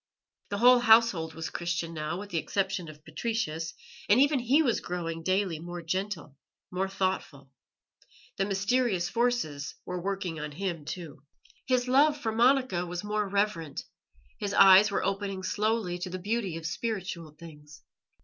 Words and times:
The 0.49 0.57
whole 0.57 0.79
household 0.79 1.35
was 1.35 1.51
Christian 1.51 1.93
now, 1.93 2.17
with 2.19 2.31
the 2.31 2.39
exception 2.39 2.89
of 2.89 3.05
Patricius, 3.05 3.75
and 4.09 4.19
even 4.19 4.39
he 4.39 4.63
was 4.63 4.79
growing 4.79 5.21
daily 5.21 5.59
more 5.59 5.83
gentle, 5.83 6.35
more 6.71 6.89
thoughtful; 6.89 7.51
the 8.35 8.45
mysterious 8.45 9.09
forces 9.09 9.75
were 9.85 10.01
working 10.01 10.39
on 10.39 10.53
him 10.53 10.85
too. 10.85 11.21
His 11.67 11.87
love 11.87 12.17
for 12.17 12.31
Monica 12.31 12.83
was 12.87 13.03
more 13.03 13.29
reverent; 13.29 13.83
his 14.39 14.55
eyes 14.55 14.89
were 14.89 15.03
opening 15.05 15.43
slowly 15.43 15.99
to 15.99 16.09
the 16.09 16.17
beauty 16.17 16.57
of 16.57 16.65
spiritual 16.65 17.33
things. 17.37 17.83